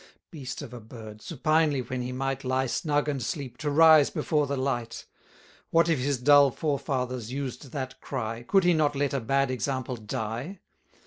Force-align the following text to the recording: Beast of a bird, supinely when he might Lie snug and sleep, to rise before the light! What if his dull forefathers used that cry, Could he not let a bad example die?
Beast 0.31 0.63
of 0.63 0.73
a 0.73 0.79
bird, 0.79 1.21
supinely 1.21 1.83
when 1.83 2.01
he 2.01 2.11
might 2.11 2.43
Lie 2.43 2.65
snug 2.65 3.07
and 3.07 3.21
sleep, 3.21 3.55
to 3.59 3.69
rise 3.69 4.09
before 4.09 4.47
the 4.47 4.57
light! 4.57 5.05
What 5.69 5.89
if 5.89 5.99
his 5.99 6.17
dull 6.17 6.49
forefathers 6.49 7.31
used 7.31 7.71
that 7.71 8.01
cry, 8.01 8.41
Could 8.41 8.63
he 8.63 8.73
not 8.73 8.95
let 8.95 9.13
a 9.13 9.21
bad 9.21 9.51
example 9.51 9.95
die? 9.97 10.61